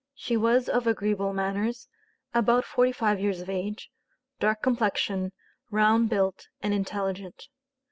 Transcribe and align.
She 0.15 0.35
was 0.35 0.67
of 0.67 0.87
agreeable 0.87 1.31
manners, 1.31 1.87
about 2.33 2.65
forty 2.65 2.91
five 2.91 3.19
years 3.19 3.39
of 3.39 3.51
age, 3.51 3.91
dark 4.39 4.63
complexion, 4.63 5.31
round 5.69 6.09
built, 6.09 6.47
and 6.59 6.73
intelligent. 6.73 7.49